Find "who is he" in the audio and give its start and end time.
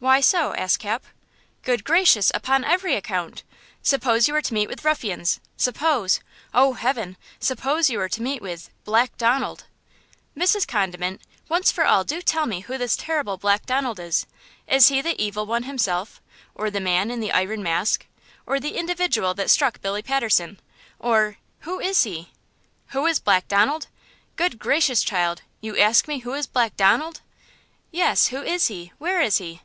28.28-28.92